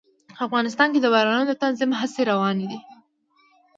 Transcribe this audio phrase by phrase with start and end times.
[0.45, 2.79] افغانستان کې د بارانونو د تنظیم هڅې روانې دي.